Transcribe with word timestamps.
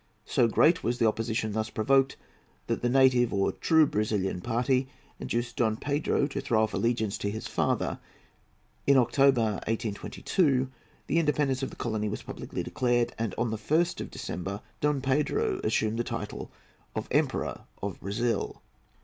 So 0.25 0.47
great 0.47 0.83
was 0.83 0.97
the 0.97 1.05
opposition 1.07 1.51
thus 1.51 1.69
provoked 1.69 2.15
that 2.65 2.81
the 2.81 2.89
native 2.89 3.31
or 3.31 3.51
true 3.51 3.85
Brazilian 3.85 4.41
party 4.41 4.87
induced 5.19 5.57
Don 5.57 5.77
Pedro 5.77 6.25
to 6.25 6.41
throw 6.41 6.63
off 6.63 6.73
allegiance 6.73 7.19
to 7.19 7.29
his 7.29 7.45
father. 7.45 7.99
In 8.87 8.97
October, 8.97 9.61
1822, 9.67 10.71
the 11.05 11.19
independence 11.19 11.61
of 11.61 11.69
the 11.69 11.75
colony 11.75 12.09
was 12.09 12.23
publicly 12.23 12.63
declared, 12.63 13.13
and 13.19 13.35
on 13.37 13.51
the 13.51 13.57
1st 13.59 14.01
of 14.01 14.09
December 14.09 14.61
Don 14.79 15.01
Pedro 15.01 15.61
assumed 15.63 15.99
the 15.99 16.03
title 16.03 16.49
of 16.95 17.07
Emperor 17.11 17.65
of 17.83 17.99
Brazil. 17.99 18.63